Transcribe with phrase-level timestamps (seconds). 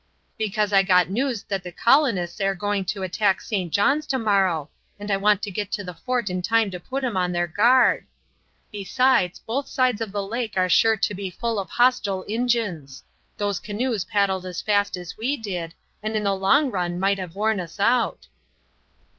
[0.35, 3.71] "Because I got news that the colonists air going to attack St.
[3.71, 7.03] John's to morrow, and I want to get to the fort in time to put
[7.03, 8.07] 'em on their guard.
[8.71, 13.03] Besides, both sides of the lake are sure to be full of hostile Injuns.
[13.37, 17.35] Those canoes paddled as fast as we did, and in the long run might have
[17.35, 18.25] worn us out."